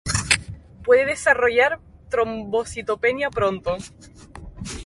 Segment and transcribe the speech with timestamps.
[0.83, 3.77] Puede desarrollar trombocitopenia pronto.